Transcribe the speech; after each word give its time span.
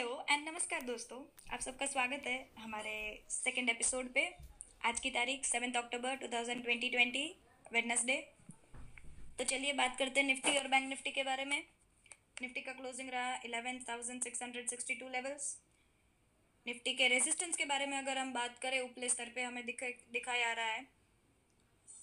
Hello 0.00 0.24
and 0.30 0.48
नमस्कार 0.48 0.82
दोस्तों, 0.82 1.18
आप 1.52 1.60
सबका 1.60 1.86
स्वागत 1.86 2.26
है 2.26 2.36
हमारे 2.58 2.92
सेकंड 3.30 3.70
एपिसोड 3.70 4.06
पे। 4.14 4.22
आज 4.84 5.00
की 5.00 5.10
तारीख 5.10 5.44
सेवन्थ 5.44 5.76
अक्टूबर 5.76 6.16
2020 6.18 7.26
वेडनेसडे 7.72 8.16
तो 9.38 9.44
चलिए 9.44 9.72
बात 9.72 9.98
करते 9.98 10.20
हैं 10.20 10.26
निफ्टी 10.26 10.56
और 10.58 10.68
बैंक 10.68 10.88
निफ्टी 10.88 11.10
के 11.10 11.22
बारे 11.22 11.44
में। 11.44 11.56
निफ्टी 12.42 12.60
का 12.60 12.72
क्लोजिंग 12.72 13.10
रहा 13.10 13.34
eleven 13.44 13.84
thousand 13.88 14.22
six 14.22 14.42
hundred 14.42 14.68
sixty 14.70 14.94
two 14.94 15.08
levels 15.08 15.54
Nifty 16.66 16.94
के 16.94 17.08
रेजिस्टेंस 17.08 17.56
के 17.56 17.64
बारे 17.66 17.86
में 17.86 17.98
अगर 17.98 18.18
हम 18.18 18.32
बात 18.32 18.58
करें 18.58 18.80
उपले 18.80 19.08
स्तर 19.08 19.32
पे 19.34 19.42
हमें 19.42 19.64
दिखा 19.66 19.90
दिखाया 20.12 20.50
आ 20.50 20.52
रहा 20.52 20.72
है 20.72 20.86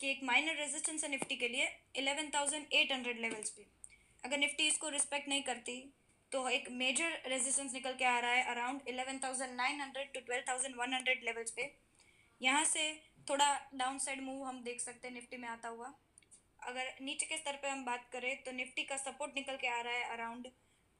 कि 0.00 0.10
एक 0.10 0.22
माइनर 0.24 0.60
रेजिस्टेंस 0.60 1.04
है 1.04 1.10
निफ्टी 1.10 1.36
के 1.36 1.48
लिए 1.48 1.68
eleven 1.96 2.30
thousand 2.34 2.66
eight 2.72 2.92
hundred 2.92 3.20
levels 3.20 3.50
पे। 3.50 3.66
अगर 4.24 4.38
निफ्टी 4.38 4.66
इसको 4.68 4.88
रिस्पेक्ट 4.90 5.28
नहीं 5.28 5.42
करती 5.42 5.82
तो 6.32 6.48
एक 6.48 6.68
मेजर 6.72 7.12
रेजिस्टेंस 7.28 7.72
निकल 7.72 7.92
के 7.92 8.04
आ 8.06 8.18
रहा 8.20 8.30
है 8.30 8.42
around 8.50 8.88
eleven 8.88 9.18
thousand 9.18 9.54
nine 9.56 9.80
hundred 9.80 10.12
to 10.14 10.20
twelve 10.20 10.44
thousand 10.48 10.76
one 10.76 10.94
hundred 10.94 11.24
levels 11.24 11.50
पे। 11.50 11.70
यहाँ 12.40 12.64
से 12.66 12.92
थोड़ा 13.30 13.48
डाउन 13.74 13.98
साइड 13.98 14.22
मूव 14.22 14.44
हम 14.44 14.62
देख 14.64 14.80
सकते 14.80 15.08
हैं 15.08 15.14
निफ्टी 15.14 15.36
में 15.36 15.48
आता 15.48 15.68
हुआ। 15.68 15.92
अगर 16.62 16.94
नीचे 17.02 17.26
के 17.26 17.36
स्तर 17.36 17.56
पे 17.62 17.68
हम 17.68 17.84
बात 17.84 18.08
करें 18.12 18.34
तो 18.44 18.52
निफ्टी 18.52 18.82
का 18.84 18.96
सपोर्ट 18.98 19.36
निकल 19.36 19.56
के 19.56 19.68
आ 19.68 19.80
रहा 19.80 19.94
है 19.94 20.04
around 20.12 20.48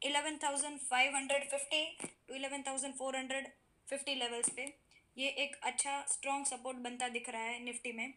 eleven 0.03 0.39
thousand 0.45 0.79
five 0.81 1.17
hundred 1.17 1.49
fifty 1.51 1.85
to 2.29 2.35
eleven 2.35 2.63
thousand 2.67 2.95
four 2.95 3.17
hundred 3.17 3.49
fifty 3.89 4.15
levels 4.17 4.51
पे। 4.51 4.73
ये 5.17 5.29
एक 5.39 5.57
अच्छा 5.65 6.01
स्ट्रॉन्ग 6.09 6.47
सपोर्ट 6.47 6.79
बनता 6.81 7.09
दिख 7.11 7.29
रहा 7.29 7.43
है 7.43 7.59
निफ्टी 7.65 7.93
में। 7.93 8.13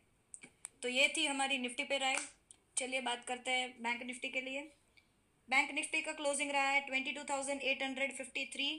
तो 0.82 0.90
ये 0.90 1.08
थी 1.18 1.26
हमारी 1.26 1.58
निफ्टी 1.59 1.84
पे 1.84 1.98
राय। 2.00 2.16
चलिए 2.78 3.02
बात 3.02 3.26
करते 3.28 3.52
हैं 3.52 3.70
बैंक 3.84 4.04
निफ्टी 4.04 4.30
के 4.30 4.42
लिए। 4.42 4.62
बैंक 5.50 5.72
निफ्टी 5.72 6.02
का 6.02 6.12
क्लोजिंग 6.14 6.52
रहा 6.52 6.70
है 6.70 6.82
twenty 6.82 7.12
two 7.12 7.24
thousand 7.30 7.62
eight 7.62 7.84
hundred 7.84 8.16
fifty 8.18 8.46
three 8.54 8.72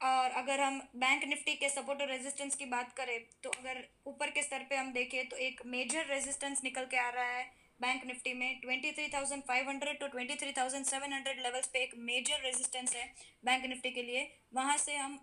और 0.00 0.30
अगर 0.40 0.60
हम 0.60 0.78
बैंक 0.96 1.24
निफ्टी 1.24 1.54
के 1.54 1.68
सपोर्ट 1.68 2.02
और 2.02 2.08
रेजिस्टेंस 2.08 2.54
की 2.56 2.64
बात 2.66 2.92
करें 2.96 3.18
तो 3.42 3.50
अगर 3.50 3.82
ऊपर 4.06 4.30
के 4.30 4.42
स्तर 4.42 4.66
पे 4.70 4.76
हम 4.76 4.92
देखें 4.92 5.28
तो 5.28 5.36
एक 5.38 5.60
मेजर 5.66 6.06
रेजिस्टेंस 6.06 6.62
निकल 6.64 6.86
के 6.86 6.96
आ 6.98 7.08
रहा 7.10 7.36
है 7.36 7.44
बैंक 7.80 8.04
निफ्टी 8.06 8.32
में। 8.34 8.60
Twenty 8.60 8.90
three 8.92 9.06
thousand 9.08 9.42
five 9.42 9.68
hundred 9.68 9.98
to 10.00 10.06
twenty 10.08 10.34
three 10.36 10.52
thousand 10.52 10.84
seven 10.86 11.12
hundred 11.12 11.40
levels 11.42 11.66
पे 11.66 11.82
एक 11.82 11.94
मेजर 11.98 12.40
रेजिस्टेंस 12.44 12.94
है 12.96 13.04
बैंक 13.44 13.64
निफ्टी 13.66 13.90
के 13.90 14.02
लिए। 14.02 14.26
वहाँ 14.54 14.76
से 14.78 14.96
हम 14.96 15.18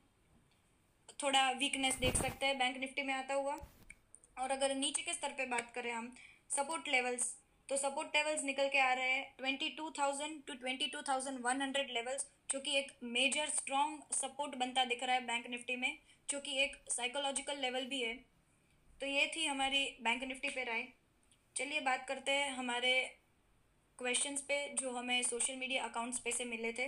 थोड़ा 1.24 1.50
वीकनेस 1.60 1.96
देख 1.98 2.16
सकते 2.18 2.46
हैं। 2.46 2.58
बैंक 2.58 2.78
निफ्टी 2.78 3.04
में 3.04 3.14
आता 3.14 3.34
हुआ। 3.34 3.58
और 4.38 4.52
अगर 4.52 4.76
नीचे 4.76 5.02
के 5.02 5.14
स्तर 5.14 5.34
पे 5.38 5.46
बात 5.48 5.72
करें 5.76 5.92
हम 5.92 6.14
सपोर्ट 6.52 6.88
लेवल्स 6.88 7.34
तो 7.70 7.78
सपोर्ट 7.78 8.16
लेवल्स 8.16 8.44
निकल 8.44 8.68
के 8.68 8.80
आ 8.80 8.92
रहे 8.94 9.12
हैं। 9.12 9.24
Twenty 9.38 9.70
two 9.70 9.90
thousand 9.92 10.42
to 10.48 10.54
twenty 10.56 10.86
two 10.88 11.02
thousand 11.02 11.40
one 11.42 11.62
hundred 11.62 11.90
levels 11.92 12.26
जो 12.50 12.60
कि 12.60 12.78
एक 12.78 12.92
मेजर 13.06 13.50
स्ट्रॉन्ग 13.50 14.14
सपोर्ट 14.14 14.56
बनता 14.56 14.86
दिख 14.86 15.04
रहा 15.04 15.16
है 15.16 15.26
बैंक 15.26 15.48
निफ्टी 15.48 15.76
में, 15.76 15.98
जो 16.30 16.40
कि 16.40 16.58
एक 16.64 16.76
साइकोलॉजिकल 16.90 17.58
लेवल 17.62 17.86
भी 17.86 18.02
है। 18.02 18.14
तो 19.02 19.06
ये 19.06 19.32
थी 19.36 19.46
हमारी 19.46 19.84
बैंक 20.02 20.24
निफ्टी 20.24 20.50
पे 20.50 20.64
राय। 20.64 20.88
चलिए 21.56 21.80
बात 21.82 22.06
करते 22.08 22.32
हैं 22.32 22.50
हमारे 22.52 22.94
क्वेश्चंस 24.00 24.42
पे, 24.42 24.68
जो 24.76 24.92
हमें 24.92 25.22
सोशल 25.24 25.56
मीडिया 25.56 25.84
अकाउंट्स 25.84 26.20
पे 26.20 26.32
से 26.32 26.46
मिले 26.46 26.72
थे। 26.74 26.88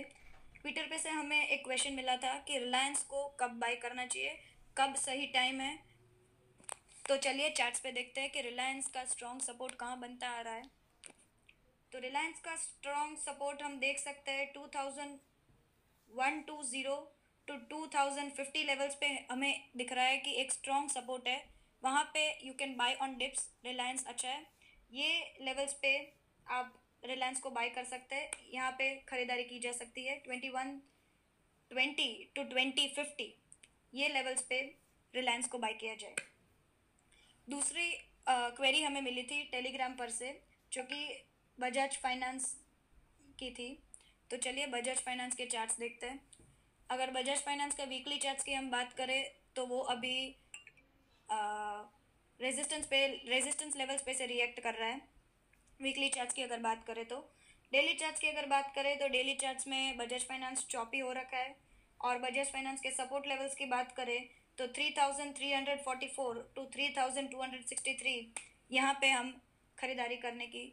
ट्विटर 0.54 0.86
पे 0.90 0.98
से 0.98 1.10
हमें 1.10 1.46
एक 1.48 1.64
क्वेश्चन 1.64 1.92
मिला 1.92 2.16
था 2.16 2.34
कि 2.48 2.58
रिलायंस 2.58 3.02
को 3.02 3.26
कब 3.40 3.58
बाय 3.60 3.76
करना 3.76 4.06
चाहिए, 4.06 4.36
कब 4.76 4.94
सही 4.96 5.26
टाइम 5.26 5.60
है 5.60 5.78
तो 7.10 7.16
चलिए 7.16 7.48
चार्ट्स 7.50 7.80
पे 7.80 7.90
देखते 7.92 8.20
हैं 8.20 8.30
कि 8.30 8.40
रिलायंस 8.40 8.86
का 8.94 9.02
स्ट्रॉन्ग 9.04 9.40
सपोर्ट 9.42 9.74
कहाँ 9.74 9.98
बनता 10.00 10.28
आ 10.28 10.40
रहा 10.40 10.54
है। 10.54 10.62
तो 11.92 11.98
रिलायंस 11.98 12.40
का 12.40 12.54
स्ट्रॉन्ग 12.56 13.16
सपोर्ट 13.18 13.62
हम 13.62 13.78
देख 13.78 13.98
सकते 13.98 14.30
हैं 14.30 14.46
two 14.54 14.66
thousand 14.76 15.18
one 16.10 16.40
two 16.48 16.62
zero 16.64 16.94
to 17.48 17.56
two 17.70 17.86
thousand 17.94 18.30
fifty 18.32 18.62
levels 18.64 18.94
पे 18.94 19.06
हमें 19.30 19.70
दिख 19.76 19.92
रहा 19.92 20.04
है 20.04 20.18
कि 20.18 20.34
एक 20.40 20.52
स्ट्रॉन्ग 20.52 20.90
सपोर्ट 20.90 21.28
है। 21.28 21.36
वहाँ 21.82 22.04
पे 22.14 22.24
you 22.46 22.54
can 22.54 22.76
buy 22.76 22.94
on 23.02 23.16
dips 23.18 23.48
Reliance 23.64 24.06
अच्छा 24.06 24.28
है। 24.28 24.46
ये 24.92 25.36
लेवल्स 25.42 25.74
पे 25.82 25.96
आप 26.46 26.72
रिलायंस 27.04 27.40
को 27.40 27.50
बाय 27.50 27.68
कर 27.70 27.84
सकते 27.86 28.14
हैं। 28.14 28.30
यहाँ 28.54 28.72
पे 28.78 28.94
ख़रीदारी 29.08 29.44
की 29.44 29.58
जा 29.60 29.72
सकती 29.74 30.06
है 30.06 30.18
twenty 30.20 30.50
one 30.50 30.76
twenty 31.70 32.12
two 32.36 32.42
twenty 32.46 32.88
fifty 32.96 33.34
ये 33.94 34.08
लेवल्स 34.10 34.42
पे 34.44 34.62
रिलायंस 35.14 35.48
को 35.48 35.58
बाय 35.58 35.72
किया 35.74 35.94
जाए। 35.96 36.28
दूसरी 37.50 37.90
क्वेरी 38.28 38.82
हमें 38.82 39.00
मिली 39.02 39.22
थी 39.24 39.42
टेलीग्राम 39.52 39.94
पर 39.94 40.10
से, 40.10 40.40
जो 40.72 40.82
कि 40.82 41.24
बजाज 41.58 41.96
फाइनेंस 41.98 42.54
की 43.38 43.50
थी। 43.50 43.68
तो 44.30 44.36
चलिए 44.38 44.66
बजाज 44.68 44.98
फाइनेंस 45.00 45.34
के 45.34 45.46
चार्ट्स 45.46 45.78
देखते 45.78 46.06
हैं। 46.06 46.20
अगर 46.90 47.10
बजाज 47.12 47.42
फाइनेंस 47.42 47.74
का 47.74 47.84
वीकली 47.86 48.18
चार्ट्स 48.18 48.44
की 48.44 48.52
हम 48.52 48.70
बात 48.70 48.92
करें 48.92 49.22
तो 49.56 49.66
वो 49.66 49.78
अभी 49.90 50.16
रेजिस्टेंस 52.40 52.86
पे 52.86 53.06
रेजिस्टेंस 53.28 53.76
लेवल्स 53.76 54.02
पे 54.02 54.14
से 54.14 54.26
रिएक्ट 54.26 54.60
कर 54.60 54.74
रहा 54.74 54.88
है। 54.88 55.00
वीकली 55.80 56.08
चार्ट्स 56.10 56.34
की 56.34 56.42
अगर 56.42 56.60
बात 56.60 56.84
करें 56.86 57.04
तो। 57.04 57.18
डेली 57.72 57.94
चार्ट्स 57.94 58.20
की 58.20 58.28
अगर 58.28 58.46
बात 58.48 58.72
करें 58.74 58.98
तो 58.98 59.08
डेली 59.08 59.34
चार्ट्स 59.36 59.66
में 59.68 59.96
बजाज 59.96 60.24
फाइनेंस 60.28 60.66
चौपी 60.66 60.98
हो 60.98 61.12
रखा 61.12 61.36
है। 61.36 61.54
और 62.00 62.18
बजाज 62.18 62.52
फाइनेंस 62.52 62.80
के 62.80 62.90
सपोर्ट 62.92 63.26
लेवल्स 63.26 63.54
की 63.54 63.66
बात 63.68 63.92
करें 63.96 64.18
तो 64.60 64.66
3,344 64.76 66.40
two 66.56 66.64
three 66.72 66.88
thousand 66.96 67.30
two 67.30 67.40
hundred 67.42 67.64
sixty 67.66 67.94
three 68.00 68.12
यहाँ 68.70 68.94
पे 69.00 69.08
हम 69.10 69.30
खरीदारी 69.78 70.16
करने 70.24 70.46
की 70.46 70.64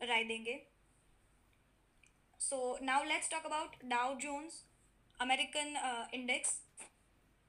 राय 0.00 0.24
देंगे। 0.24 0.54
So 2.40 2.78
now 2.82 3.04
let's 3.04 3.30
talk 3.30 3.46
about 3.46 3.76
Dow 3.84 4.14
Jones 4.20 4.62
American 5.18 5.76
index 6.14 6.54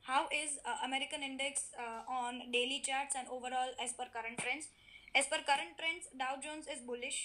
how 0.05 0.27
is 0.33 0.57
American 0.65 1.23
index 1.23 1.71
on 2.17 2.41
daily 2.51 2.79
chart 2.87 3.15
and 3.15 3.27
overall 3.37 3.75
as 3.81 3.93
per 3.97 4.09
current 4.13 4.41
trends 4.41 4.69
as 5.15 5.29
per 5.31 5.41
current 5.51 5.75
trends 5.77 6.09
Dow 6.15 6.41
Jones 6.41 6.67
is 6.67 6.83
bullish 6.85 7.21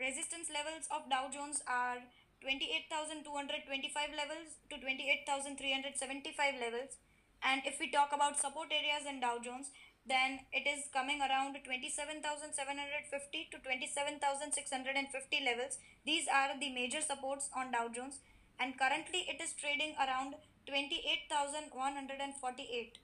resistance 0.00 0.50
levels 0.50 0.90
of 0.90 1.08
Dow 1.10 1.28
Jones 1.30 1.62
are 1.76 2.00
28,225 2.42 4.14
levels 4.16 4.58
to 4.70 4.76
28,375 4.78 6.60
levels 6.60 6.98
And 7.42 7.62
if 7.64 7.80
we 7.80 7.90
talk 7.90 8.12
about 8.12 8.38
support 8.38 8.70
areas 8.70 9.06
in 9.08 9.20
Dow 9.20 9.38
Jones, 9.42 9.70
then 10.06 10.40
it 10.52 10.66
is 10.66 10.84
coming 10.92 11.20
around 11.20 11.56
27,750 11.64 13.48
to 13.52 13.58
27,650 13.58 15.44
levels. 15.44 15.78
These 16.04 16.28
are 16.28 16.58
the 16.58 16.72
major 16.72 17.00
supports 17.00 17.48
on 17.56 17.72
Dow 17.72 17.88
Jones. 17.88 18.20
And 18.58 18.78
currently 18.78 19.26
it 19.28 19.40
is 19.40 19.54
trading 19.54 19.94
around 19.98 20.34
28,148. 20.66 22.98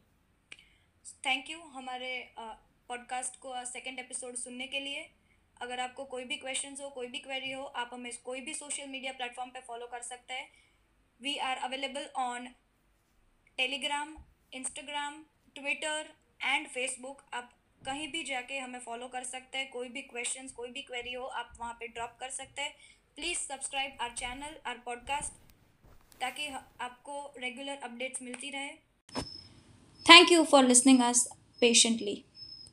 Thank 1.25 1.51
you 1.51 1.59
हमारे 1.73 2.09
podcast 2.39 3.33
uh, 3.33 3.39
को 3.43 3.65
second 3.67 3.99
episode 3.99 4.35
सुनने 4.37 4.67
के 4.67 4.81
लिए 4.81 5.09
अगर 5.61 5.81
आपको 5.81 6.05
कोई 6.05 6.25
भी 6.25 6.37
question 6.37 6.77
हो 6.81 6.89
कोई 6.95 7.07
भी 7.09 7.19
क्वेरी 7.19 7.53
हो 7.53 7.63
आप 7.83 7.91
हमें 7.93 8.13
कोई 8.25 8.41
भी 8.47 8.55
सोशल 8.55 8.89
मीडिया 8.89 9.13
प्लेटफॉर्म 9.13 9.51
पे 9.51 9.61
फॉलो 9.67 9.87
कर 9.93 10.03
सकते 10.03 10.35
हैं 10.35 10.49
we 11.21 11.37
are 11.49 11.57
available 11.69 12.09
on 12.23 12.49
Telegram, 13.59 14.17
Instagram, 14.53 15.15
Twitter 15.55 16.09
and 16.43 16.67
Facebook. 16.69 17.23
आप 17.35 17.53
कहीं 17.87 18.09
भी 18.09 18.23
जाके 18.25 18.59
हमें 18.59 18.79
फॉलो 18.81 19.09
कर 19.09 19.25
सकते 19.25 19.59
हैं। 19.59 19.71
कोई 19.71 19.89
भी 19.89 20.03
क्वेश्चंस 20.03 20.53
कोई 20.53 20.71
भी 20.71 20.83
क्वेरी 20.83 21.13
हो, 21.13 21.25
आप 21.25 21.57
वहाँ 21.61 21.73
पे 21.73 21.87
ड्रॉप 21.89 22.17
कर 22.21 22.31
सकते 22.31 22.63
हैं। 22.63 22.75
Please 23.17 23.39
subscribe 23.39 23.97
our 24.01 24.11
channel 24.11 24.57
our 24.67 24.79
podcast 24.79 25.33
ताकि 26.21 26.47
आपको 26.81 27.33
रेगुलर 27.39 27.79
अपडेट्स 27.83 28.23
मिलती 28.23 28.51
रहे। 28.51 28.69
Thank 30.07 30.33
you 30.33 30.45
for 30.45 30.65
listening 30.65 31.01
us 31.03 31.29
patiently 31.61 32.25